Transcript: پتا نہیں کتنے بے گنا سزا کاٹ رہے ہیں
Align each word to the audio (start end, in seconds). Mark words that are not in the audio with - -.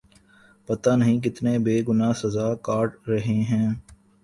پتا 0.69 0.95
نہیں 0.95 1.19
کتنے 1.21 1.57
بے 1.59 1.75
گنا 1.87 2.11
سزا 2.13 2.53
کاٹ 2.63 2.89
رہے 3.09 3.39
ہیں 3.49 3.67